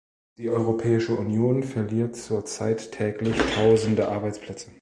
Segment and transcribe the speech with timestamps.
[0.39, 4.71] Die Europäische Union verliert zur Zeit täglich tausend Arbeitsplätze.